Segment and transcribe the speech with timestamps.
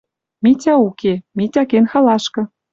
[0.43, 1.13] Митя уке.
[1.37, 2.41] Митя кен халашкы.